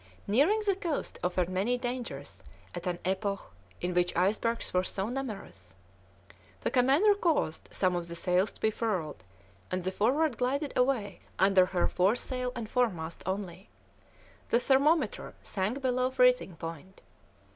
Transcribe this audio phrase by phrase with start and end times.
[0.25, 2.41] Nearing the coast offered many dangers
[2.73, 3.51] at an epoch
[3.81, 5.75] in which icebergs were so numerous;
[6.61, 9.23] the commander caused some of the sails to be furled,
[9.69, 13.69] and the Forward glided away under her foresail and foremast only.
[14.49, 17.01] The thermometer sank below freezing point.